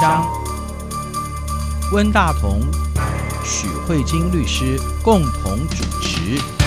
[0.00, 0.26] 张，
[1.92, 2.62] 温大同、
[3.44, 6.59] 许慧晶律师共同主持。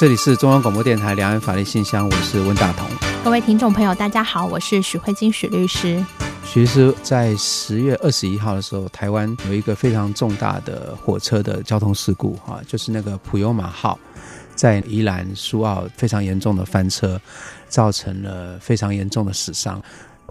[0.00, 2.88] 这里是中央广播电台两岸法律信箱，我是温大同。
[3.22, 6.02] 各位听众朋友，大家好，我是许慧晶许律师。
[6.42, 14.00] 许律师在十月二十一号的时候，台湾有一个非常重大的火车的交通事故，哈，就是那个普悠玛号
[14.54, 17.20] 在宜兰苏澳非常严重的翻车，
[17.68, 19.82] 造成了非常严重的死伤。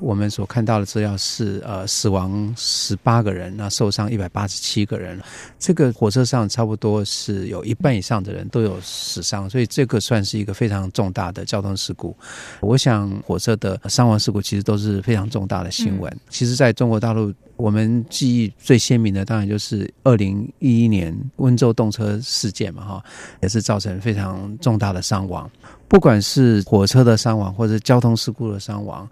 [0.02, 5.20] 我们所看到的资料是，呃，死亡十八个人，那受伤一百八十七个人。
[5.58, 12.16] 这个火车上差不多是有一半以上的人都有死伤，所以这个算是一个非常重大的交通事故。
[12.62, 16.12] 我想，火车的伤亡事故其实都是非常重大的新闻。
[16.12, 23.04] 嗯、其实，在中国大陆，我们记忆最鲜明的当然就是二零一一年温州动车事件嘛，哈，
[23.42, 25.50] 也是造成非常重大的伤亡。
[25.88, 29.10] 不管是火车的伤亡，或者交通事故的伤亡。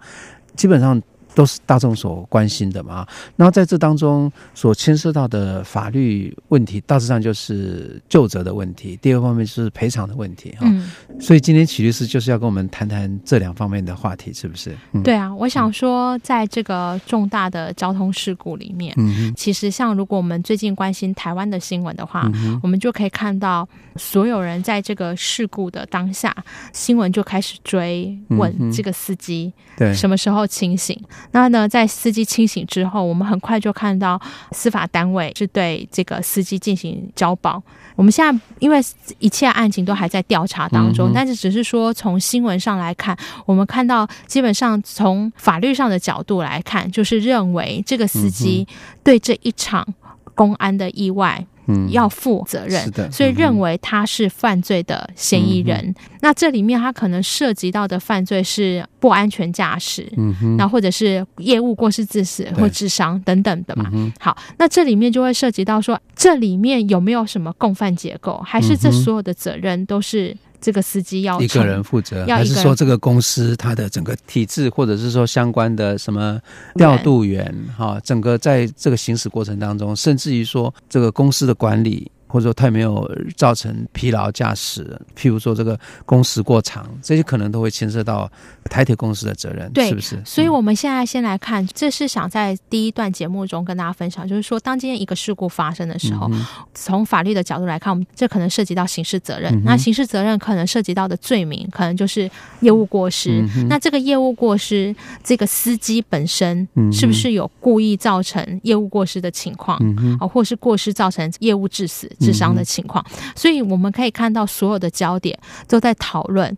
[0.58, 1.00] 基本上
[1.38, 8.98] 都是大众所关心的嘛，然后在这当中所牵涉到的法律问题，大致上就是就责的问题。
[9.00, 10.62] 第二方面就是赔偿的问题哈。
[10.62, 14.76] 嗯，所以今天许律师就是要跟我们谈谈这两方面的话题，是不是？
[14.94, 23.68] 嗯、对啊，我想说，在这个重大的交通事故里面，嗯，其实像如果我们最近关心台湾的新闻的话，嗯，我们就可以看到。
[24.00, 26.32] 所有人在这个事故的当下，
[26.72, 30.96] 新闻就开始追问这个司机，对，什么时候清醒？
[31.28, 34.20] 嗯、那呢，在司机清醒之后，我们很快就看到
[34.52, 37.62] 司法单位是对这个司机进行交保。
[37.96, 38.80] 我们现在因为
[39.18, 48.66] 一切案情都还在调查当中，嗯、但是只是说从新闻上来看，我们看到基本上从法律上的角度来看，就是认为这个司机
[49.02, 49.86] 对这一场
[50.34, 51.44] 公安的意外。
[51.68, 55.78] 嗯，要负责任，所以认为他是犯罪的嫌疑人。
[55.78, 63.90] 嗯，那这里面他可能涉及到的犯罪是不安全驾驶，嗯或者是业务过失致死或致伤等等的嘛。
[63.92, 70.36] 嗯，好，那这里面就会涉及到说，这里面有没有什么共犯结构，还是这所有的责任都是？
[70.60, 76.40] 这个司机要一个人负责，还是说这个公司它的整个体制，或者是说相关的什么
[76.74, 82.10] 调度员哈，整个在这个行驶过程当中，甚至于说这个公司的管理。
[82.28, 84.84] 或者说他没有造成疲劳驾驶，
[85.16, 88.30] 譬如说这个工时过长，这些可能都会牵涉到
[88.64, 90.22] 台铁公司的责任，对，是不是？
[90.24, 96.44] 所以我们现在先来看，这是想在第一段节目中跟大家分享，就是说，当今天一个事故发生的时候，嗯、
[96.74, 99.52] 从法律的角度来看，我们这可能涉及到刑事责任。
[99.54, 102.30] 嗯、那刑事责任可能涉及到的罪名，可能就是
[102.60, 103.42] 业务过失。
[103.56, 104.94] 嗯、那这个业务过失，
[105.24, 109.78] 这个司机本身是不是有故意造成业务过失的情况？
[109.78, 112.10] 啊、嗯，或是过失造成业务致死？
[112.18, 113.04] 致伤的情况，
[113.36, 116.56] 所以我们可以看到所有的焦点都在讨论，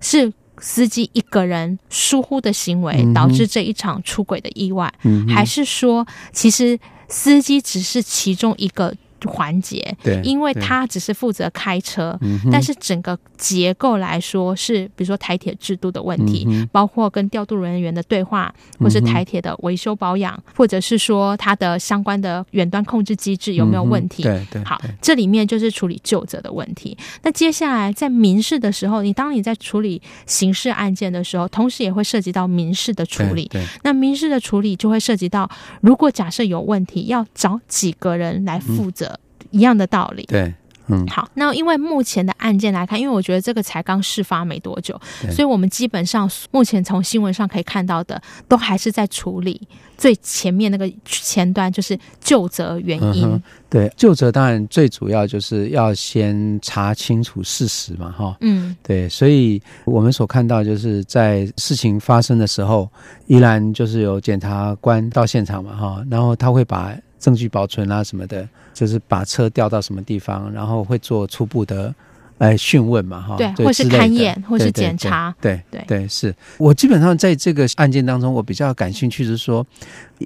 [0.00, 4.92] 是司机一个人疏忽的行为导致这一场出轨的意外，
[5.28, 6.78] 还是说其实
[7.08, 8.94] 司机只是其中一个？
[9.28, 12.18] 环节，对，因为他只是负责开车，
[12.50, 24.22] 但是整个结构来说是，比如说台铁制度的问题，嗯、包括跟调度人员的对话，或是台铁的维修保养，或者是说它的相关的远端控制机制有没有问题？
[24.22, 26.96] 对对，好，这里面就是处理旧责的问题。
[27.22, 33.48] 那接下来在民事的时候，你当你在处理刑事案件的时候，同时也会涉及到民事的处理。
[33.48, 35.50] 对，那民事的处理就会涉及到，
[35.80, 39.11] 如果假设有问题，要找几个人来负责。
[39.52, 40.52] 一样的道理，对，
[40.88, 49.60] 嗯，好，那因为目前的案件来看，因为我觉得这个才刚事发没多久，所以我们基本上目前从新闻上可以看到的，都还是在处理
[49.96, 53.24] 最前面那个前端，就是就责原因。
[53.24, 62.90] 嗯、对，就责当然最主要就是要先查清楚事实嘛，哈，嗯，对，所以我们所看到就是在事情发生的时候，
[63.28, 66.92] 依然就是有检察官到现场嘛，哈，然后他会把。
[67.22, 71.94] 证据保存啊什么的，就是把车调到什么地方，然后会做初步的
[72.38, 76.34] 来讯问嘛，哈，对，或是勘验，或是检查，对对对，对，是。
[76.58, 79.64] 我基本上在这个案件当中，我比较感兴趣是说，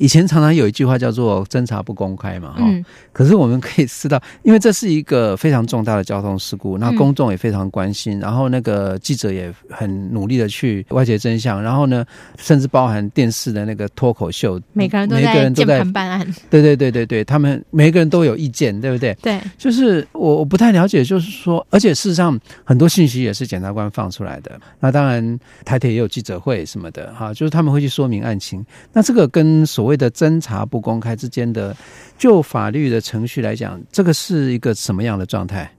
[0.01, 2.85] 以前常常有一句话叫做“侦查不公开”嘛，哈、嗯。
[3.13, 12.05] 可是我们可以知道，因为这是一个非常重大的交通事故，那公众也非常关心，嗯、然后那个记者也很努力的去挖掘真相，然后呢，
[12.37, 16.35] 甚至包含电视的那个脱口秀，每个人都在键盘办案。
[16.51, 19.17] 对对对对对，他们每个人都有意见，对不对？
[19.23, 24.61] 对，就是我我不太了解，就是说，而且事实上很多信息也是检察官放出来的。
[24.79, 28.65] 那当然，台铁也有记者会什么的，哈，就是他们会去说明案情。
[28.93, 31.73] 那这个跟所所谓的侦查不公开之间的，
[32.19, 35.71] 就法律的程序来讲，这个是一个什么样的状态？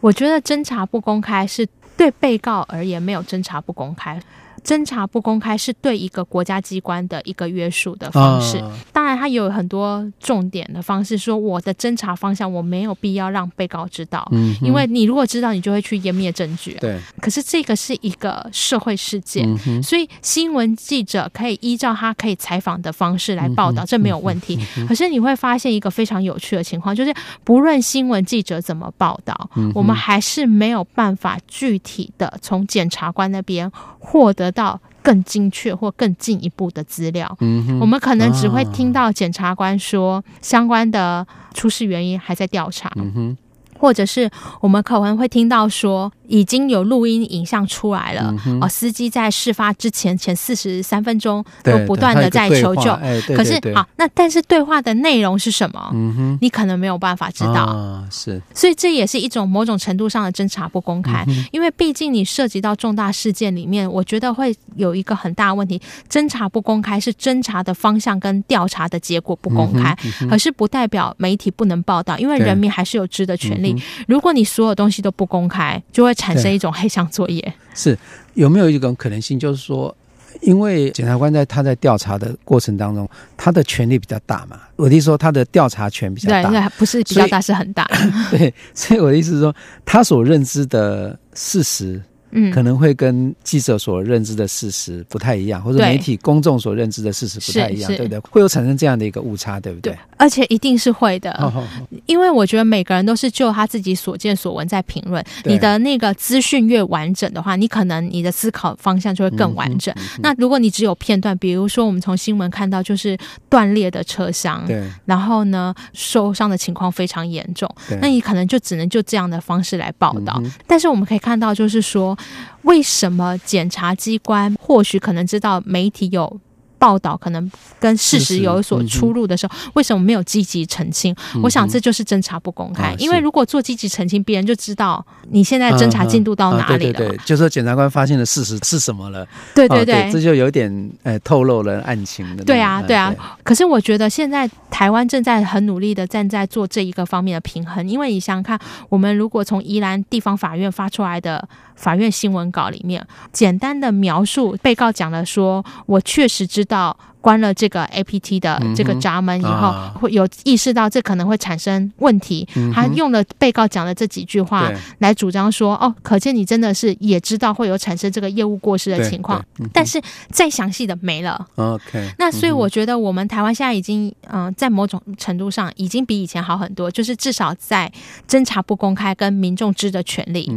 [0.00, 1.64] 我觉得侦查不公开是
[1.96, 4.20] 对被告而言没有侦查不公开。
[4.64, 11.16] 侦查不公开是对一个国家机关的一个约束的方式，啊、当然它有很多重点的方式。
[11.16, 16.76] 说我的侦查方向我没有必要让被告知道，嗯、因为你如果知道，你就会去湮灭证据。
[16.80, 24.58] 对，可是这个是一个社会事件，嗯、所以新闻记者可以依照他可以采访的方式来报道，嗯、这没有问题。
[24.76, 41.24] 嗯、可是你会发现一个非常有趣的情况，就是不论新闻记者怎么报道，嗯、我们还是没有办法具体的从检察官那边获得到更精确或更进一步的资料，嗯，我们可能只会听到检察官说相关的
[41.54, 43.36] 出事原因还在调查，嗯哼，
[43.78, 44.28] 或者是
[44.60, 46.10] 我们可能会听到说。
[46.28, 55.90] 已经有录音影像出来了，哦，司机在事发之前前四十三分钟都不断的在求救，哎、可是好，那但是对话的内容是什么？
[55.94, 65.80] 嗯哼，你可能没有办法知道，啊、是，所以这也是一种某种程度上的侦查不公开，嗯、因为毕竟你涉及到重大事件里面，我觉得会有一个很大的问题，
[66.10, 69.96] 侦查不公开是侦查的方向跟调查的结果不公开，
[70.28, 73.72] 可、是不代表媒体不能报道，因为人民还是有知的权利。
[73.72, 76.15] 嗯、如果你所有东西都不公开，就会。
[76.16, 77.96] 产生一种黑箱作业，是
[78.34, 79.96] 有没有一种可能性，就是说，
[80.40, 84.58] 因为检察官在他在调查的过程当中，他的权力比较大嘛？
[84.74, 87.88] 我的意思说，他的调查权比较大，对，不是比较大，是很大。
[88.32, 89.54] 对，所以我的意思是说，
[89.84, 92.02] 他所认知的事实。
[92.38, 98.18] 嗯，可能会跟记者所认知的事实不太一样，或者媒体公众所认知的事实不太一样，对不对？
[98.30, 99.94] 会有产生这样的一个误差，对不对？
[99.94, 105.24] 对，而且一定是会的，哦哦哦，因为我觉得每个人都是就他自己所见所闻在评论。
[105.44, 109.94] 你的那个资讯越完整的话，你可能你的思考方向就会更完整。
[109.96, 113.16] 嗯嗯嗯，那如果你只有片段，比如说我们从新闻看到就是
[113.48, 117.66] 断裂的车厢，对，然后呢受伤的情况非常严重，
[118.02, 120.38] 那你可能就只能就这样的方式来报道。
[120.44, 122.14] 嗯、但是我们可以看到，就是说。
[122.62, 126.40] 为什么检察机关或许可能知道媒体有
[126.78, 127.50] 报道可能
[127.80, 131.14] 跟事实有所出入的时候，嗯、为什么没有积极澄清？
[131.34, 132.88] 嗯、我想这就是侦查不公开。
[132.88, 136.90] 啊、因为如果做积极澄清，别人就知道你现在侦查进度到哪里了。
[136.90, 139.26] 啊啊、对对对，就是说检察官发现的事实是什么了？
[139.54, 142.44] 对对对，这就有点呃透露了案情的。
[142.44, 143.10] 对啊对啊。
[143.10, 151.48] 对可是我觉得现在台湾正在很努力的站在做这一个方面的平衡，因为你想想看，我们如果从宜兰地方法院发出来的。
[151.76, 156.96] 法院新闻稿里面简单的描述，被告讲了说：“我确实知道。”
[157.26, 162.46] 关了这个 APT 的这个闸门以后，会有意识到这可能会产生问题。
[162.72, 169.44] 他用了被告讲的这几句话来主张说：“哦，可见你真的是也知道会有产生这个业务过失的情况。”
[169.74, 170.00] 但是
[170.30, 171.44] 再详细的没了。
[171.56, 177.90] OK，那所以我觉得我们台湾现在已经嗯，在某种程度上已经比以前好很多，就是至少在
[178.28, 180.48] 侦查不公开跟民众知的权利，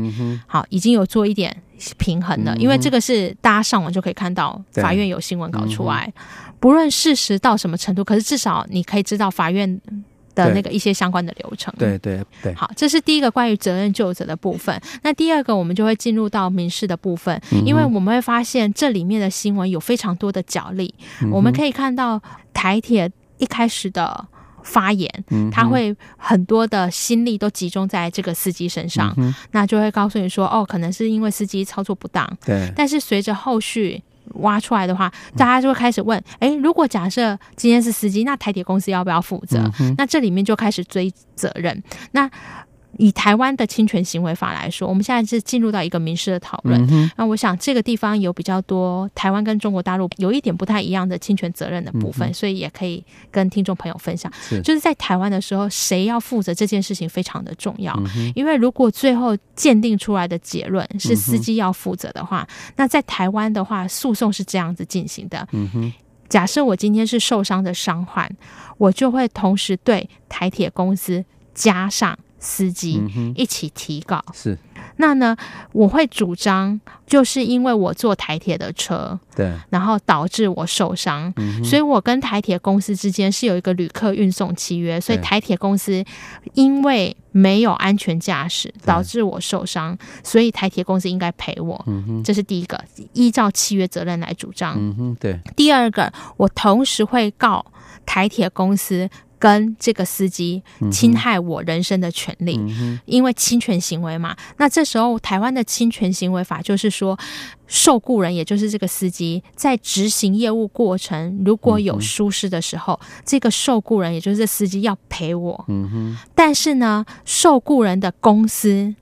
[0.46, 1.64] 好已经有做一点
[1.98, 2.56] 平衡了。
[2.58, 6.12] 因为这个是大家上网就可以看到，法院有新闻稿出来。
[6.60, 9.80] 不论事实到什么程度，可是至少你可以知道法院
[10.36, 11.74] 的那个一些相关的流程。
[11.78, 12.54] 对对对。
[12.54, 14.80] 好，这是第一个关于责任救责的部分。
[15.02, 20.94] 那第二个，我们就会进入到民事的部分，嗯、因为我们会发现这里面的新闻有非常多的角力。
[21.22, 22.22] 嗯、我们可以看到
[22.54, 24.28] 台铁一开始的
[24.70, 32.38] 发言，嗯、他会很多的心力都集中在这个司机身上，嗯、那就会告诉你说，哦，可能是因为司机操作不当。
[32.46, 32.72] 对。
[32.76, 34.02] 但是随着后续。
[34.36, 39.60] 挖出来的话，大家就会开始问：哎，如果假设今天是司机，那台铁公司要不要负责？
[39.80, 41.84] 嗯、那这里面就开始追责任。
[42.12, 42.30] 那
[43.00, 46.86] 以台湾的侵权行为法来说，我们现在是进入到一个民事的讨论。
[46.92, 53.02] 嗯、那我想这个地方有比较多台湾跟中国大陆有一点不太一样的侵权责任的部分，嗯、所以也可以
[53.32, 54.30] 跟听众朋友分享。
[54.42, 57.94] 是就是在台湾的时候，谁要负责这件事情非常的重要。
[58.18, 65.48] 嗯、因为如果最后鉴定出来的结论是司机要负责的话，嗯、那在台湾的话，诉讼是这样子进行的。
[65.54, 65.94] 嗯、哼
[66.28, 68.30] 假设我今天是受伤的伤患，
[68.78, 72.20] 我就会同时对台铁公司加上。
[72.40, 73.02] 司机
[73.36, 74.58] 一起提告，是。
[74.96, 75.36] 那呢，
[75.72, 86.04] 我会主张，就是因为我坐台铁的车，对，然后导致我受伤，嗯、所以我跟台铁公司之间是有一个旅客运送契约，所以台铁公司
[86.54, 91.82] 因为没有安全驾驶导致我受伤，所以台铁公司应该赔我。
[91.88, 92.82] 嗯，这是第一个，
[93.14, 94.76] 依照契约责任来主张。
[94.78, 95.40] 嗯，对。
[95.56, 97.66] 第二个，我同时会告
[98.06, 99.10] 台铁公司。
[99.40, 104.36] 跟这个司机侵害我人身的权利，嗯，因为侵权行为嘛。
[104.58, 107.18] 那这时候台湾的侵权行为法就是说，
[107.66, 115.66] 受雇人也就是这个司机在执行业务过程如果有疏失的时候，嗯，这个受雇人也就是这司机要赔我。
[115.70, 118.94] 嗯，但是呢，受雇人的公司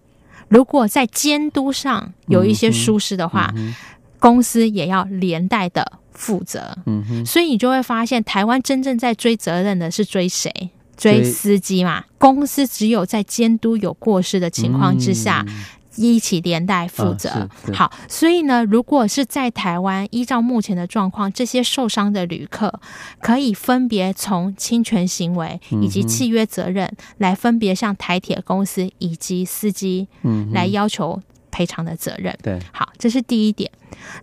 [0.48, 3.74] 如果在监督上有一些疏失的话，嗯，
[4.20, 5.94] 公司也要连带的。
[6.18, 10.52] 负责，嗯哼，所以你就会发现，台湾真正在追责任的是追谁？
[10.98, 12.04] 追司机嘛。
[12.18, 15.54] 公司只有在监督有过失的情况之下，嗯、
[15.96, 17.50] 一起连带负责、啊。
[17.72, 22.82] 好，所以呢，如果是在台湾，依照目前的状况，这些受伤的旅客
[23.22, 30.08] 可以分别从侵权行为以及契约责任来分别向台铁公司以及司机，
[30.52, 31.22] 来要求。
[31.52, 33.70] 赔偿的责任，对，好，这是第一点。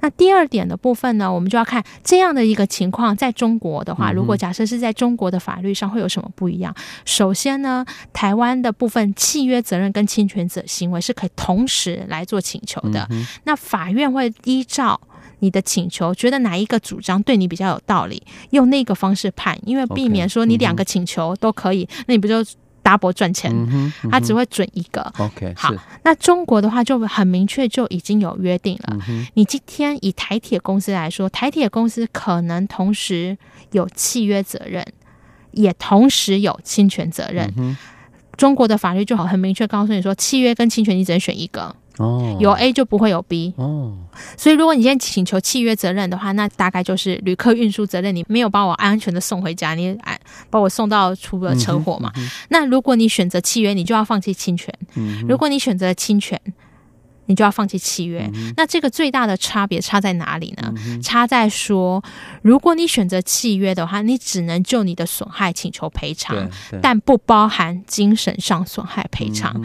[0.01, 6.75] 那第二点的部分呢，我们就要看这样的一个情况，在中国的话，如果假设是在中国的法律上会有什么不一样？
[7.05, 13.09] 首先呢，台湾的部分契约责任跟侵权者行为是可以同时来做请求的。
[13.45, 15.01] 那法院会依照
[15.41, 22.45] 你的请求，觉得哪一个主张对你比较有道理，用那个方式判，因为避免说你两个请求都可以，那你不就
[22.85, 23.51] ？Double 赚钱，
[24.11, 25.01] 他、只会准一个。
[25.19, 25.75] OK，好，
[26.05, 28.99] 那中国的话就很明确，就已经有约定了。
[29.09, 33.37] 嗯、你今天以台铁公司来说，台铁公司可能同时
[33.73, 34.85] 有契约责任，
[35.53, 37.51] 也同时有侵权责任。
[37.57, 37.75] 嗯、
[38.37, 41.75] 中国的法律就好，很明确告诉你说，契约跟侵权你只能选一个。
[41.99, 43.97] 哦，有 A 就不会有 B 哦，
[44.37, 50.19] 所以如果你现在请求契约责任的话，那大概就是旅客运输责任，你没有把我安全的送回家，你哎
[50.51, 52.31] 把我送到出了车祸嘛、嗯嗯？
[52.49, 56.41] 那如果你选择契约，你就要放弃侵权；嗯、如果你选择侵权。
[57.27, 60.73] 你就要放弃契约、嗯，那这个最大的差别差在哪里呢？
[60.87, 62.03] 嗯、差在说，
[62.43, 66.37] 如果你选择契约的话，你只能就你的损害请求赔偿，
[66.83, 69.61] 但不包含精神上损害赔偿。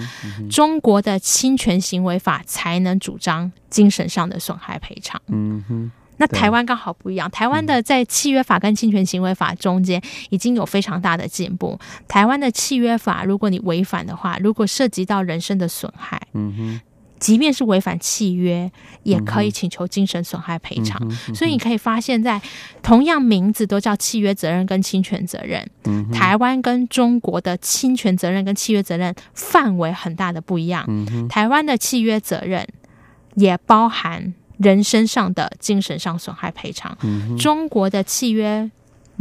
[0.49, 5.21] 中国的侵权行为法才能主张精神上的损害赔偿。
[5.27, 11.79] 嗯哼，那台湾刚好不一样，台湾的在契约法跟侵权行为法中间已经有非常大的进步。
[12.07, 16.81] 台湾的契约法，如果你违反的话，如果涉及到人身的损害，嗯哼。
[17.19, 18.71] 即便是违反契约，
[19.03, 21.35] 也可以请求精神损害赔偿、嗯嗯。
[21.35, 22.41] 所以你可以发现，在
[22.81, 30.85] 同样名字都叫契约责任跟侵权责任，嗯、台湾跟中国的侵权责任跟契约责任范围很大的不一样。
[30.87, 32.67] 嗯、台湾的契约责任
[33.35, 38.71] 也包含人身上的精神上损害赔偿、嗯，中国的契约。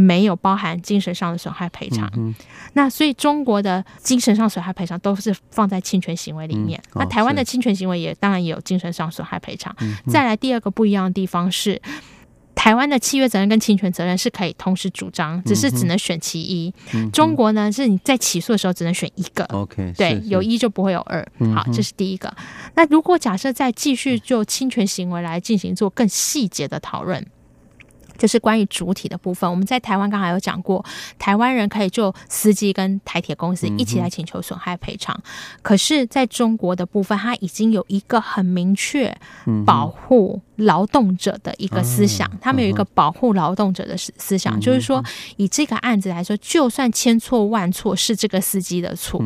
[0.01, 2.33] 没有包含精神上的损害赔偿、嗯，
[2.75, 6.81] 那所以中国的精神上损害赔偿都是放在侵权行为里面。
[6.91, 9.97] 嗯哦、那台湾的侵权行为也当然也有精神上损害赔偿、嗯。
[10.07, 11.83] 再来第二个不一样的地方是，
[12.55, 16.73] 台湾的契约责任跟侵权责任是可以同时主张，只是只能选其一。
[16.95, 19.43] 嗯、中国呢是你在起诉的时候只能选一个。
[19.47, 21.27] OK，对，有一就不会有二。
[21.41, 22.33] 嗯、好，这是第一个。
[22.77, 27.27] 那如果假设再继续就侵权行为来进行做更细节的讨论。
[28.19, 30.85] 就是关于主体的部分，我们在台湾刚才有讲过，
[31.19, 35.19] 台湾人可以就司机跟台铁公司一起来请求损害赔偿。
[35.63, 39.17] 可是，在中国的部分，它已经有一个很明确
[39.65, 45.03] 保护劳动者的一个思想，他们有一个保护劳动者的思思想，就是说，
[45.37, 49.23] 以这个案子来说，就算千错万错是这个司机的错，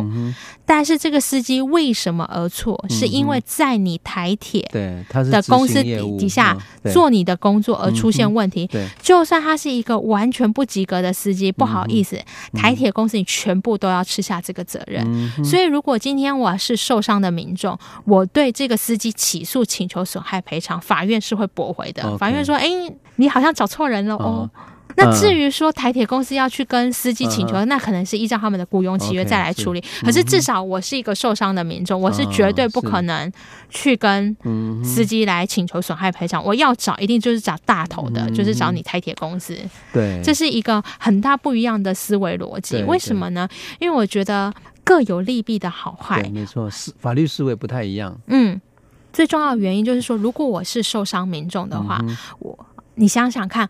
[0.66, 2.78] 但是这个司机为什么而错？
[2.90, 6.56] 是因为在你台铁对的公司底底下
[6.92, 8.68] 做你的工作而出现问题。
[9.00, 15.04] 就算他是一个完全不及格的司机，不好意思，嗯、台铁公司你全部都要吃下这个责任。
[15.06, 22.16] 嗯、所以，如果今天我是受伤的民众，我对这个司机起诉请求损害赔偿，法院是会驳回的。
[22.18, 22.68] 法院说：“哎，
[23.16, 24.50] 你好像找错人了哦。”
[24.96, 29.80] 那至于说台铁公司要去跟司机请求，嗯，那可能是依照他们的雇佣契约再来处理。
[29.80, 33.30] Okay, 是，可是至少我是一个受伤的民众，嗯，我是绝对不可能
[33.70, 34.36] 去跟
[34.84, 36.44] 司机来请求损害赔偿，嗯。
[36.44, 39.56] 我要找一定就是找大头的，嗯，就是找你台铁公司。
[39.92, 42.82] 对，这是一个很大不一样的思维逻辑。
[42.82, 43.48] 为什么呢？
[43.78, 44.52] 因为我觉得
[44.84, 46.22] 各有利弊的好坏。
[46.32, 48.18] 没错，思法律思维不太一样。
[48.26, 48.60] 嗯，
[49.12, 52.66] 最重要的原因就是说，如果我是受伤民众的话，嗯，我。
[52.94, 53.66] 你想想看，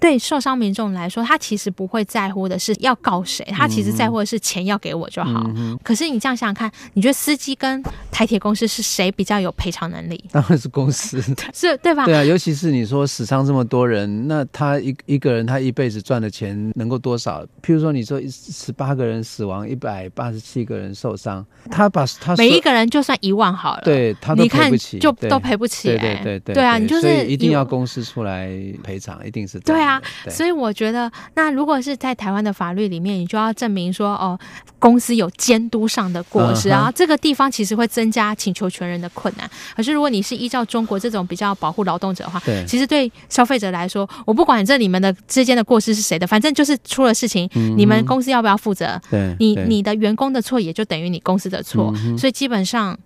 [0.00, 5.44] 对受伤民众来说，他其实不会在乎的是要告谁，他其实在乎的是钱要给我就好。
[5.56, 10.22] 嗯、可是你这样想想看，你觉得司机跟台铁公司是谁比较有赔偿能力？
[10.30, 11.20] 当然是公司，
[11.52, 12.04] 是对吧？
[12.04, 17.44] 对啊，尤其是你说死伤这么多人，那他一一个人他一辈子赚的钱能够多少？
[17.62, 25.98] 譬如说你说十八个人死亡，一百八十七个人受伤，他把他每一个人就算一万好了，对他都赔不起，就都赔不起、欸。
[25.98, 28.48] 对对对对，对啊，你就是一定要公司出来
[28.82, 30.00] 赔偿，一定是对啊。
[30.30, 34.38] 所以我觉得，那如果是在台湾的法律里面，你就要证明说，哦，
[34.78, 39.50] 公司有监督上的过失，然后这个地方其实会增加请求权人的困难。
[39.76, 49.00] 可是如果你是依照中国这种比较保护劳动者的话，对，其实对消费者来说，我不管这里面的之间的过失是谁的，反正就是出了事情，嗯、你们公司要不要负责？
[49.10, 52.96] 对，你你的员工的错也就等于你公司的错，嗯、所以基本上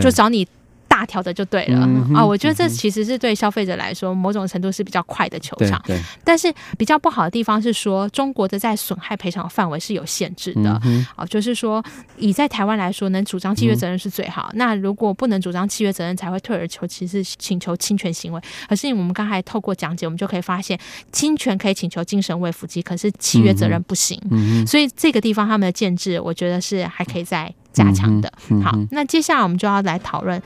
[0.00, 0.46] 就找你。
[0.92, 2.26] 大条的就对了啊、嗯哦！
[2.26, 5.82] 我觉得这其实是对消费者来说，某种程度是比较快的求偿。
[6.22, 10.78] 但是比较不好的地方是说，中国的在损害赔偿范围是有限制的。
[10.84, 11.82] 嗯、哦，就是说，
[12.18, 14.50] 以在台湾来说，能主张契约责任是最好。
[14.52, 18.40] 嗯、那如果不能主张契约责任，才会退而求其次，请求侵权行为。
[18.68, 20.78] 可是我们刚才透过讲解，我们就可以发现，
[21.10, 24.20] 侵权可以请求精神慰抚金，可是契约责任不行。
[24.30, 28.30] 嗯、所以这个地方他们的建制，我觉得是还可以再加强的。
[28.50, 30.40] 嗯、好，那接下来我们就要来讨论。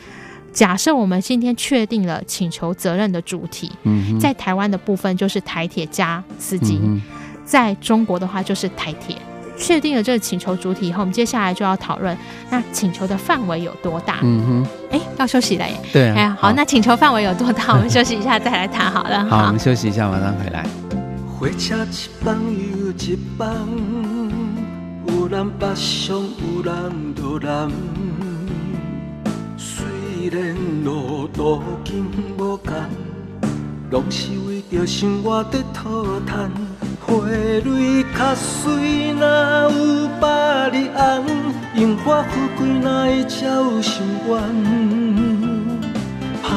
[0.57, 7.03] 假设我们今天确定了请求责任的主体，嗯、在台湾的部分就是台铁加司机，嗯、
[7.45, 9.15] 在中国的话就是台铁。
[9.59, 12.17] 确定了这个请求主体以后，我们接下来就要讨论
[12.49, 14.21] 那请求的范围有多大。
[14.23, 15.77] 嗯哼，哎，要休息了耶。
[15.93, 17.73] 对、啊，哎，好，好，那请求范围有多大？
[17.77, 19.27] 我们休息一下再来谈好了。
[19.27, 20.65] 好，好，我们休息一下，马上回来。
[21.39, 22.35] 火车一班
[22.81, 23.55] 又一班，
[25.09, 27.71] 有人北上，有人都南。
[30.29, 32.05] 虽然路途经
[32.37, 32.75] 无同，
[33.93, 36.51] 拢是为着生活在讨叹。
[37.01, 37.15] 花
[37.63, 41.25] 蕊较水，哪有百里红？
[41.77, 44.37] 荣华富贵哪会照心愿？
[46.43, 46.49] 打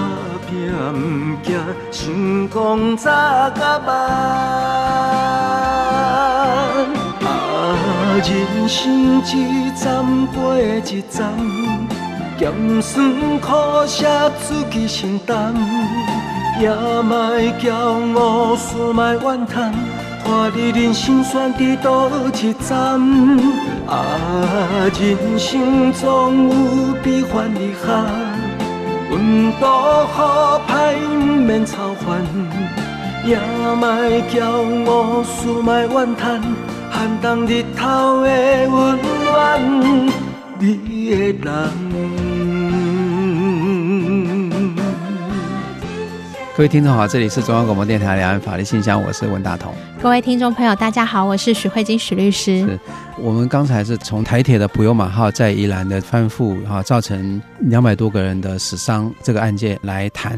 [0.48, 0.50] 拼
[0.92, 1.54] 毋惊，
[1.92, 3.12] 成功早
[3.52, 3.88] 甲晚。
[7.22, 7.30] 啊，
[8.18, 11.20] 人生一站过一站。
[12.40, 15.54] 咸酸苦涩自己承担，
[16.58, 17.74] 也莫骄
[18.18, 19.74] 傲，输莫怨叹，
[20.24, 22.98] 看你人生选伫倒一站。
[23.88, 24.08] 啊，
[24.98, 28.06] 人生总有悲欢离合，
[29.10, 32.22] 阮多好歹毋免操烦，
[33.26, 33.38] 也
[33.76, 33.86] 莫
[34.32, 34.40] 骄
[34.90, 36.42] 傲，输莫怨叹，
[36.90, 38.30] 寒冬日头的
[38.70, 40.10] 温暖，
[40.58, 40.78] 你
[41.10, 42.29] 的人。
[46.60, 49.74] 各位听众好，这里是中央广播电台两岸法律信箱，我是文大同。
[50.02, 52.60] 各位听众朋友，大家好，我是许慧金许律师。
[52.60, 52.78] 是
[53.18, 60.38] 我们刚才是从台铁的普悠玛号在宜兰的翻覆哈，造成两百多个人的死伤这个案件来谈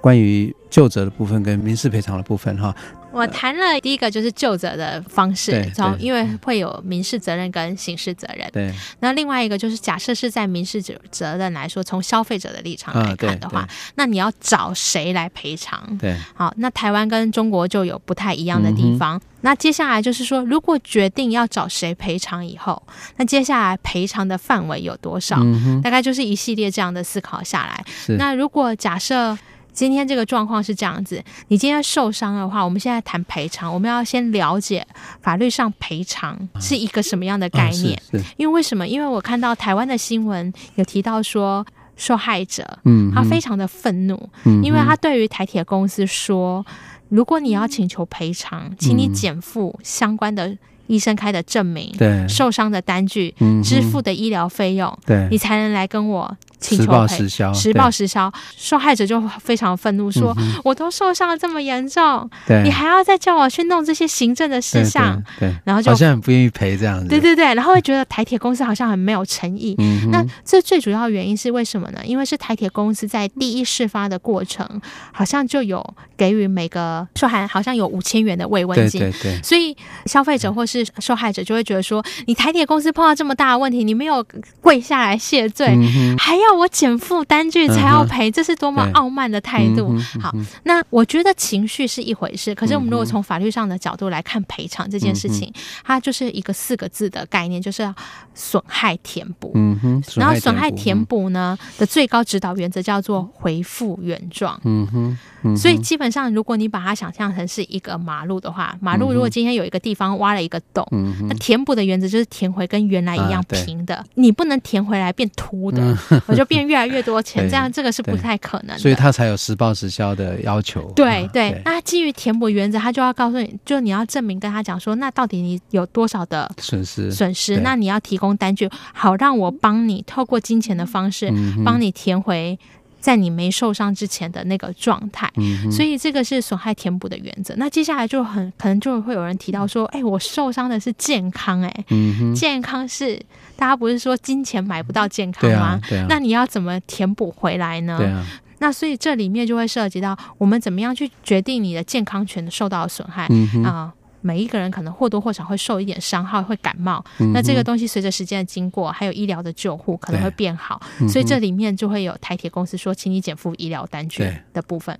[0.00, 2.74] 关于旧责的部分跟民事赔偿的部分哈。
[3.12, 8.48] 我谈了第一个就是就责的方式，从因为会有民事责任跟刑事责任。
[8.52, 8.72] 对。
[9.00, 15.96] 那另外一个就是假设是在民事责责任来说，从消费者的立场来看的话，那你要找谁来赔偿？
[15.98, 16.16] 对。
[16.34, 19.16] 好，那台湾跟中国就有不太一样的地方。
[19.18, 22.80] 嗯、那接下来就是说，如果决定要找谁赔偿以后，
[23.16, 25.36] 那接下来赔偿的范围有多少？
[25.40, 27.84] 嗯、大概就是一系列这样的思考下来。
[27.88, 28.16] 是。
[28.16, 29.36] 那如果假设。
[29.80, 34.86] 今天这个状况是这样子，你今天受伤的话，我们现在谈赔偿，我们要先了解
[35.22, 37.96] 法律上赔偿是一个什么样的概念。
[37.96, 38.86] 啊、是是因为为什么？
[38.86, 41.64] 因为我看到台湾的新闻有提到说，
[41.96, 46.62] 受害者，嗯，他非常的愤怒，嗯，因为他对于台铁公司说，
[47.08, 50.58] 如果你要请求赔偿，请你减负相关的。
[50.86, 56.86] 医生开的证明，对受伤的单据，嗯、支付的医疗费用，对你才能来跟我请求赔。
[56.86, 58.32] 实报实销，实报实销。
[58.56, 67.08] 受害者就非常愤怒，说：“嗯、我都受伤了这么严重，对你还要再叫我去弄这些行政的事项？”对，对，对，然后就好像很不愿意赔这样子。
[67.08, 69.74] 对对对，然后会觉得台铁公司好像很没有诚意。
[69.78, 72.00] 嗯、那这最主要的原因是为什么呢？
[72.04, 74.66] 因为是台铁公司在第一事发的过程，
[75.12, 75.84] 好像就有
[76.16, 84.24] 给予每个受害人好像有五千元的慰问金，对对对，所以消费者或是受害者就会觉得说，你台铁公司碰到这么大的问题，你没有
[84.60, 89.96] 跪下来谢罪，嗯、还要要我减负单据才要赔，这是多么傲慢的态度。
[90.20, 90.34] 好，
[90.64, 95.52] 那我觉得情绪是一回事，可是我们如果从法律上的角度来看赔偿这件事情，
[95.84, 97.94] 它就是一个四个字的概念，就是要
[98.34, 99.52] 损害填补。
[99.54, 104.60] 嗯哼，然后损害填补呢的最高指导原则叫做回复原状。
[104.64, 110.86] 嗯哼，所以基本上如果你把它想象成是一个马路的话，马路如果今天有一个地方挖了一个洞，
[111.28, 118.78] 那填补的原则就是填回跟原来一样平的，你不能填回来变凸的， 我就变越来越多钱， 这样这个是不太可能的。
[118.78, 120.90] 所以他才有实报实销的要求。
[120.96, 127.10] 对对，那基于填补原则，他就要告诉你，就你要证明跟他讲说，那到底你有多少的损失？
[127.10, 131.30] 损失，那你要提供单据，好让我帮你透过金钱的方式
[131.62, 132.58] 帮你填回。
[133.00, 137.54] 在你没受伤之前的那个状态，嗯、所以这个是损害填补的原则。
[137.56, 143.18] 那接下来就很可能就会有人提到说：“哎，我受伤的是健康，哎，嗯、健康是
[143.56, 145.58] 大家不是说金钱买不到健康吗？
[145.58, 147.98] 啊啊、那你要怎么填补回来呢？
[147.98, 148.26] 啊、
[148.58, 153.28] 那所以这里面就会涉及到我们怎么样去决定你的健康权受到损害啊。
[153.30, 157.04] 嗯呃”每一个人可能或多或少会受一点伤害，会感冒。
[157.18, 160.80] 嗯、那这个东西随着时间的经过，还有医疗的救护，可能会变好。
[160.98, 164.98] 对所以这里面就会有台铁公司说，请你减负医疗单据的部分。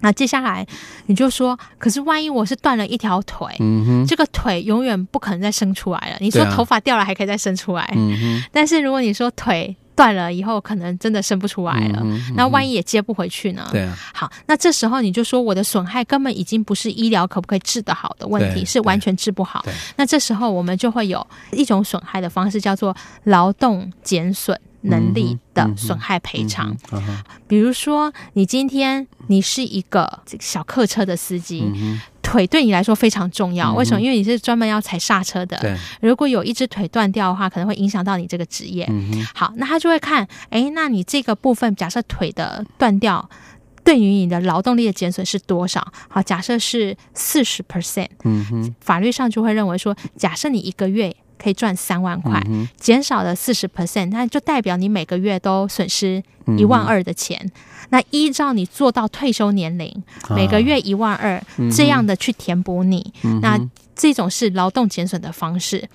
[0.00, 0.64] 那接下来
[1.06, 6.16] 你就说，可是万一我是断了一条腿，嗯、这个腿永远不可能再生出来了。
[6.20, 12.00] 你说头发掉了还可以再生出来，嗯、但是如果你说腿，断了以后，可能真的生不出来了。
[12.36, 13.68] 那万一也接不回去呢？
[13.72, 13.98] 对啊。
[14.14, 19.64] 好，那这时候你就说，我的损害根本已经不是医疗可不可以治得好的问题，是完全治不好。
[19.96, 26.76] 那这时候我们就会有一种损害的方式，叫做劳动减损能力的损害赔偿。
[27.48, 31.64] 比如说，你今天你是一个小客车的司机。
[32.28, 34.00] 嗯腿对你来说非常重要，为什么？
[34.00, 35.56] 因为你是专门要踩刹车的。
[35.58, 38.86] 对，如果有一只腿断掉的话，可能会影响到你这个职业。
[39.34, 43.26] 好，那他就会看，哎，那你这个部分，假设腿的断掉，
[43.82, 45.90] 对于你的劳动力的减损是多少？
[46.08, 48.08] 好，假设是四十 percent。
[48.24, 48.74] 嗯哼。
[48.80, 52.68] 法律上就会认为说，假设你一个月可以赚三万块，嗯。
[52.78, 56.22] 减少了四十 percent，那就代表你每个月都损失
[56.58, 57.38] 一万二的钱。
[57.42, 57.50] 嗯
[57.90, 59.90] 那依照你做到退休年龄，
[60.36, 61.42] 每个月一万二
[61.74, 63.58] 这样的去填补你，嗯、那
[63.98, 65.86] 这种是劳动减损的方式。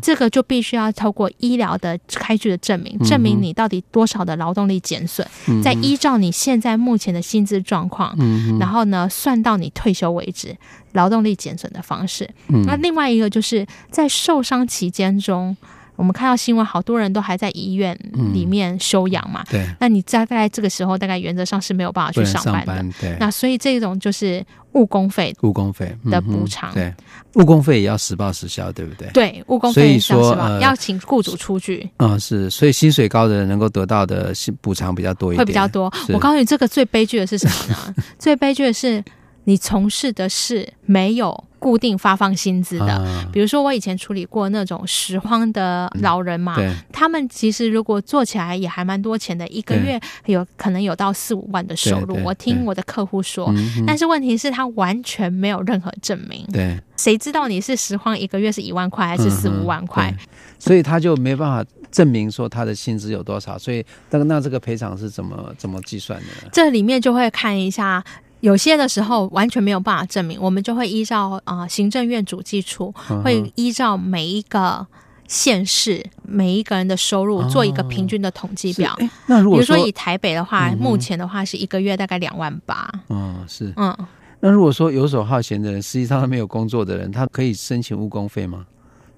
[0.00, 10.56] 这个就必须要透过医疗的开具的证明，证明你到底多少的劳动力减损，嗯、再依照你现在目前的薪资状况，嗯、然后呢算到你退休为止
[10.92, 12.30] 劳动力减损的方式。
[12.46, 15.54] 嗯、那另外一个就是在受伤期间中。
[15.98, 17.98] 我们看到新闻，好多人都还在医院
[18.32, 19.42] 里面休养嘛。
[19.48, 19.66] 嗯、对。
[19.80, 22.66] 那你大概这个时候，大概原则上是没有办法去上班的。
[22.66, 23.16] 班对。
[23.18, 24.42] 那所以这种就是
[24.74, 26.72] 误工费，误工费的补偿。
[26.72, 26.94] 对。
[27.34, 29.10] 误工费也要实报实销，对不对？
[29.12, 31.90] 对，误工费也要实报，要请雇主出具。
[31.96, 32.48] 嗯，是。
[32.48, 35.38] 所以薪水高的人能够得到的补偿比较多一点。
[35.40, 35.92] 会比较多。
[36.10, 37.94] 我告诉你，这个最悲剧的是什么呢？
[38.20, 39.02] 最悲剧的是
[39.48, 41.44] 你从事的是没有。
[41.60, 52.16] 固定发放薪资的，啊、比如说我以前处理过那种拾荒的老人嘛，嗯、他们其实如果做起来也还蛮多钱的，一个月有可能有到四五万的收入。
[52.22, 53.52] 我听我的客户说，
[53.84, 56.46] 但是问题是，他完全没有任何证明。
[56.52, 60.14] 对，谁知道你是拾荒一个月是一万块还是四五万块？
[60.60, 63.58] 所以他就没办法证明说他的薪资有多少。
[63.58, 66.50] 所以那那这个赔偿是怎么怎么计算的呢？
[66.52, 68.04] 这里面就会看一下。
[68.40, 74.86] 有些的时候完全没有办法证明，我们就会依照啊、呃、行政院主计处会依照每一个
[75.26, 78.96] 县市每一个人的收入做一个平均的统计表。
[79.26, 82.90] 那如果比如说以台北的话，嗯、目前的话是一个月大概两万八。
[83.08, 83.72] 嗯，是。
[83.76, 83.94] 嗯，
[84.40, 88.64] 那如果说游手好闲的人，实际上他没有工作的人，他可以申请误工费吗？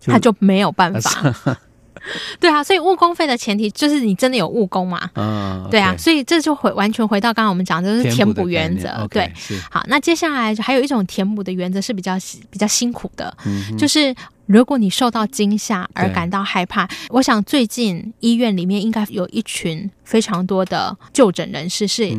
[0.07, 1.57] 他就没有办法。
[2.41, 5.11] 对啊，所以误工费的前提就是你真的有误工嘛？
[5.15, 9.07] 嗯，对啊，所以这就回完全回到刚刚我们讲的，就是填补原则。
[9.11, 9.31] 对，
[9.71, 12.17] 好，那接下来还有一种填补的原则是比较
[12.51, 13.37] 比较辛苦的，
[13.79, 14.15] 就是
[14.47, 22.11] 如果你受到惊吓而感到害怕，我想最近医院里面应该有一群非常多的就诊人士是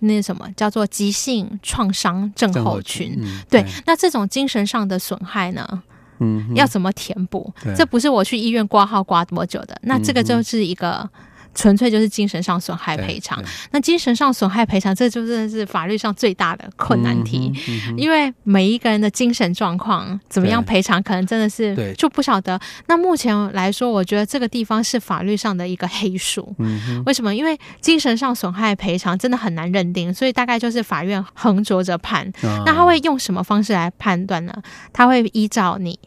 [0.00, 3.18] 那什么叫做急性创伤症候群。
[3.48, 5.82] 对，那这种精神上的损害呢？
[6.20, 7.52] 嗯，要怎么填补？
[7.76, 11.08] 这不是我去医院挂号挂多久的，那这个就是一个
[11.52, 13.42] 纯粹就是精神上损害赔偿。
[13.72, 22.58] 那精神上损害赔偿，这就真的是法律上最大的困难题，嗯嗯、因为每一个人的精神状况怎么样赔偿，可能真的是就不晓得。
[22.86, 26.54] 那目前来说，我觉得这个地方是法律上的一个黑数。
[26.58, 27.34] 嗯、为什么？
[27.34, 32.24] 因为精神上损害赔偿真的很难认定，所以大概就是法院横着着判。
[32.42, 34.54] 哦、那他会用什么方式来判断呢？
[34.92, 35.98] 他会依照你。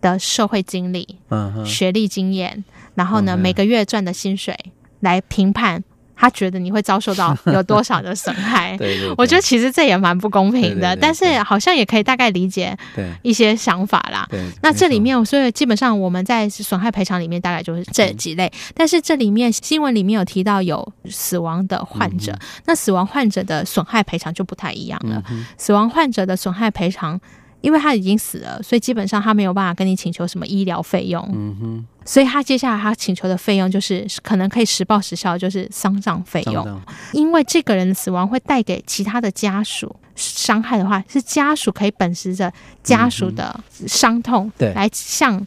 [0.00, 1.18] 的社会经历、
[1.64, 4.56] 学历经验，然后呢，每个月赚的薪水
[5.00, 5.82] 来评判
[6.14, 8.76] 他觉得你会遭受到 有多少的损害。
[8.76, 12.76] 对，对对，我觉得其实这也蛮不公平的，但是好像也可以大概理解
[13.22, 14.26] 一些想法啦。
[14.30, 25.22] 对，那这里面，所以基本上我们在损害赔偿里面大概就是这几类，嗯、但是这里面新闻里面有提到有死亡的患者，嗯、那死亡患者的损害赔偿就不太一样了。
[25.30, 27.18] 嗯、死亡患者的损害赔偿。
[27.60, 31.22] 因为他已经死了，所以基本上他没有办法跟你请求什么医疗费用。
[31.32, 36.80] 嗯哼，所以他接下来他请求的费用就是可能可以实报实销，就是丧葬费用。
[37.12, 45.46] 因为这个人的死亡会带给其他的家属伤害的话，是家属可以本持着家属的伤痛来向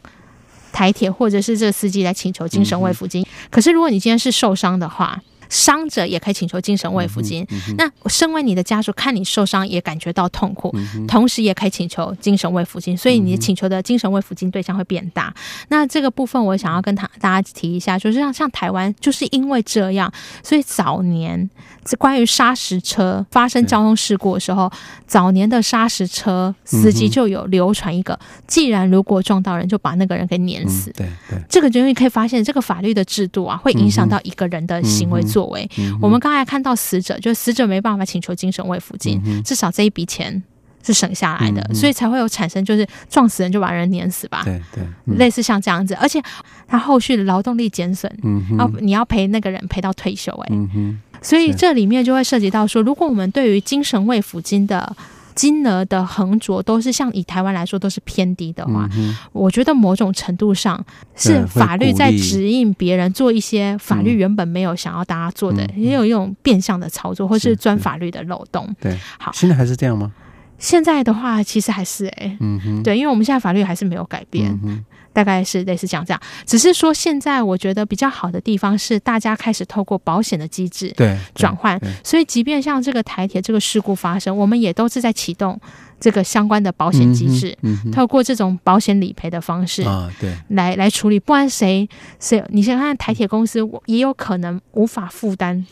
[0.72, 3.24] 台铁或者是这个司机来请求精神慰抚金。
[3.50, 5.20] 可是如果你今天是受伤的话，
[5.54, 7.46] 伤者也可以请求精神慰抚金。
[7.78, 12.96] 那身为你的家属，看你受伤也感觉到痛苦，嗯、同时也可以请求精神慰抚金。
[12.96, 15.28] 所以你请求的精神慰抚金对象会变大。
[15.28, 20.12] 嗯、那这个部分我想要跟他大家提一下，就是像像台湾，就是因为这样，
[20.42, 21.48] 所以早年
[21.84, 24.68] 这关于砂石车发生交通事故的时候，
[25.06, 30.90] 早年的砂石车司机就有流传一个：既然如果撞到人，就把那个人给碾死。
[30.90, 35.43] 嗯、对对，这个就你可以发现，这个法律的制度啊，会影响到一个人的行为做。
[35.48, 40.42] 为、嗯、我们刚才看到死者，就是死者没办法请求精神慰抚金，嗯、至少这一笔钱
[40.82, 46.22] 是省下来的，嗯、所以才会有产生就是撞死人就把人碾死吧，对对，嗯、类似像这样子，而且
[46.66, 54.96] 他后续的劳动力减损，嗯，然后你要陪那个人陪到退休、欸，哎，所以这里面就会涉及到说，如果我们对于精神慰抚金的。
[55.34, 60.82] 金额的横着都是像以台湾来说都是偏低的话，嗯、我觉得某种程度上
[61.16, 68.74] 是法律在指引别人做一些法律原本没有想要大家做的，嗯、也有一种变相的操作，或是钻法律的漏洞。
[68.80, 70.12] 对，好，现在还是这样吗？
[70.56, 74.58] 现在的话，其实还是哎、欸，嗯哼，对，因为我们现在法律还是没有改变。
[74.62, 85.58] 嗯大概是类似这样这样，只是说现在我觉得比较好的地方是，大家开始透过保险的机制对转换，所以即便像这个台铁这个事故发生，我们也都是在启动
[86.00, 95.64] 这个相关的保险机制，嗯嗯、透过这种保险理赔的方式啊，对，来来处理，不然谁谁，你想看台铁公司也有可能无法负担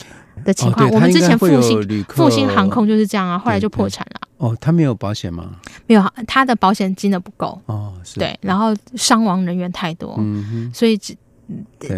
[0.44, 0.88] 的情况。
[0.88, 4.20] 哦、我们之前复兴复兴航空就是这样啊，后来就破产了。
[4.38, 5.50] 哦，他没有保险吗？
[5.87, 7.61] 没有，他的保险金额不够。
[7.66, 8.18] 哦，是。
[8.18, 10.18] 对，然后伤亡人员太多，
[10.74, 11.16] 所以只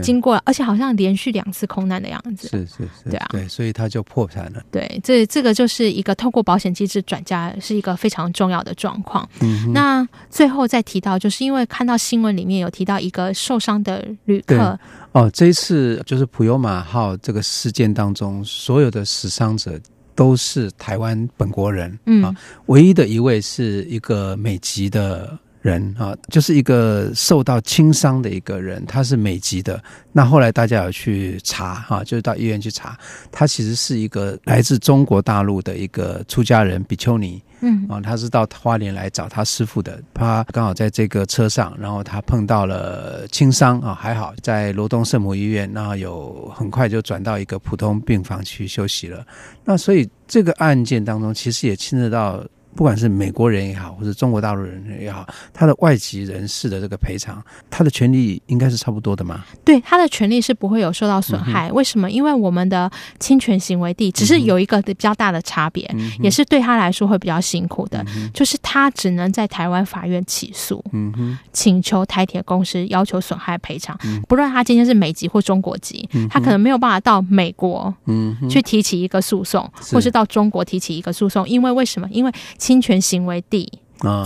[0.02, 2.48] 经过，而且好像连续两次空难的样子。
[2.48, 3.10] 是是是。
[3.10, 4.62] 对啊，对，所以他就破产了。
[4.70, 9.28] 对，这这个就是一个透过保险机制转嫁，是一个非常重要的状况。
[9.40, 9.72] 嗯。
[9.72, 14.78] 那最后再提到，就是因为看到新闻里面有提到一个受伤的旅客。
[15.12, 19.80] 哦，这一次就是普悠玛号这个事件当中，所有的死伤者。
[20.16, 22.32] 都是台湾本国人，嗯啊，
[22.66, 29.82] 唯一的一位是一个美籍的人啊，就是一个受到轻伤的一个人，他是美籍的。
[30.12, 32.98] 那后来大家有去查哈，就是到医院去查，
[33.32, 37.42] 他其实是一个来自中国大陆的一个出家人比丘尼。
[37.62, 49.26] 嗯啊，他是到花莲来找他师父的，他刚好在这个车上，然后他碰到了轻伤啊，还好在罗东圣母医院，然后有很快就转到一个普通病房去休息了。
[49.64, 52.44] 那所以这个案件当中，其实也牵涉到。
[52.74, 59.44] 不管是美国人也好，或是中国大陆人也好，他的外籍人士的这个赔偿，他的权利应该是差不多的吗？
[59.64, 61.68] 对，他的权利是不会有受到损害。
[61.68, 62.10] 嗯、为什么？
[62.10, 73.96] 因为我们的侵权行为地只是有一个比较大的差别，嗯、也是对他来说会比较辛苦的，嗯、就是他只能在台湾法院起诉，嗯、哼请求台铁公司要求损害赔偿。
[74.04, 77.94] 嗯、不论他今天是美籍或中国籍，嗯、他可能没有办法到美国，
[78.50, 82.08] 去提起一个诉讼，或是到中国提起一个诉讼，因为为什么？
[82.10, 82.32] 因为
[82.64, 83.70] 侵权行为地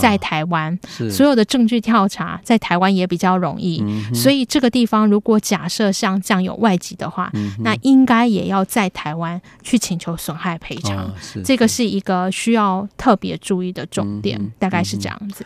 [0.01, 11.07] 在台湾，哦、所有的证据调查在台湾也比较容易，嗯、所以这个地方如果假设像这样有外籍的话，嗯、那应该也要在台湾去请求损害赔偿。
[11.07, 15.45] 哦、这个是一个需要特别注意的重点，嗯、大概是这样子。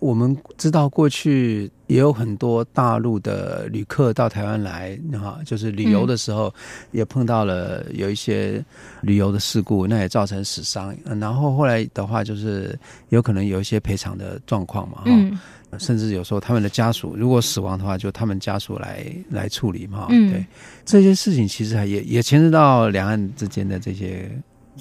[0.00, 6.52] 我们知道过去也有很多大陆的旅客到台湾来，哈，就是旅游的时候
[6.90, 8.60] 也碰到了有一些
[9.02, 10.92] 旅游的事故，那也造成死伤。
[11.20, 12.76] 然后后来的话，就是
[13.10, 20.44] 有可能有一些赔偿的状况嘛，哈，甚至有时候他们的家属如果死亡的话，就他们家属来来处理嘛，对，
[20.84, 24.28] 这些事情其实还也也牵涉到两岸之间的这些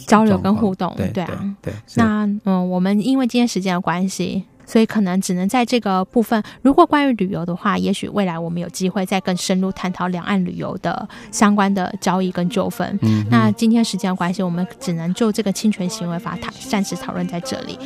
[0.08, 1.72] 交流跟互动，对对啊，对。
[1.94, 4.44] 那嗯，我们因为今天时间的关系。
[4.66, 6.42] 所以可能只能在这个部分。
[6.62, 12.98] 如果关于旅游的话，也许未来我们有机会再更深入探讨两岸旅游的相关的交易跟纠纷。
[13.02, 17.78] 嗯，那今天时间的关系，我们只能就这个侵权行为法谈，暂时讨论在这里。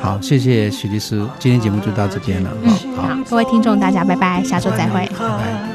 [0.00, 2.50] 好，谢谢许律师，今天节目就到这边了。
[2.62, 5.06] 嗯，好，各位听众大家拜拜，下周再会。
[5.18, 5.68] 拜拜。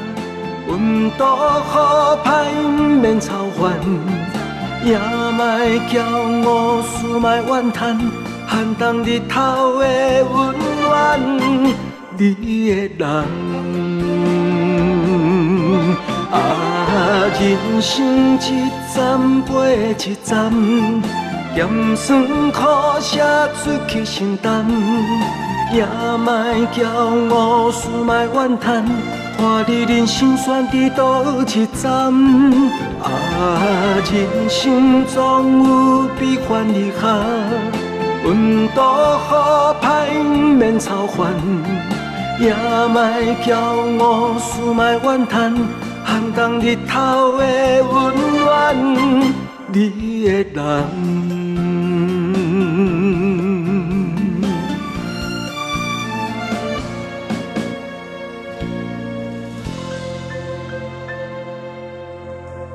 [8.50, 9.86] 寒冬日头的
[10.24, 11.20] 温暖，
[12.18, 13.06] 你的人。
[16.32, 16.36] 啊，
[17.38, 20.52] 人生一站过一站，
[21.54, 22.58] 咸酸苦
[22.98, 24.66] 涩出去承担，
[25.72, 25.86] 也
[26.18, 26.34] 莫
[26.74, 26.84] 骄
[27.32, 28.84] 傲，输莫怨叹。
[29.38, 32.12] 看你人生选伫倒一站，
[33.00, 33.06] 啊，
[34.12, 37.06] 人生总有悲欢离合，
[38.24, 41.32] 运道好歹不免操烦，
[42.38, 42.54] 也
[42.88, 43.02] 莫
[43.44, 43.56] 骄
[43.98, 45.54] 傲，输莫怨叹，
[46.04, 47.44] 寒冬日头的
[47.82, 48.76] 温暖，
[49.72, 51.39] 你的人。